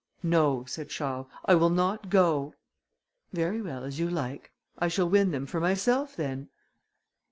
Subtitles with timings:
[0.23, 2.55] "No," said Charles, "I will not go."
[3.33, 4.49] "Very well, as you like.
[4.79, 6.49] I shall win them for myself then."